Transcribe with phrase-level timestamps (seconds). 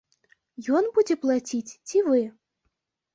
[0.79, 2.21] Ён будзе плаціць ці вы?